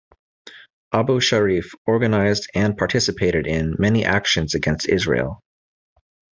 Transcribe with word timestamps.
Abu 0.91 1.19
Sharif 1.21 1.75
organized, 1.85 2.49
and 2.55 2.75
participated 2.75 3.45
in, 3.45 3.75
many 3.77 4.03
actions 4.03 4.55
against 4.55 4.89
Israel. 4.89 5.43